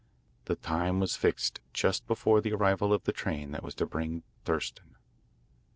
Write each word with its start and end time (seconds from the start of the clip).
The 0.45 0.55
time 0.55 0.99
was 0.99 1.15
fixed 1.15 1.59
just 1.75 2.07
before 2.07 2.41
the 2.41 2.53
arrival 2.53 2.91
of 2.91 3.03
the 3.03 3.11
train 3.11 3.51
that 3.51 3.61
was 3.61 3.75
to 3.75 3.85
bring 3.85 4.23
Thurston. 4.45 4.95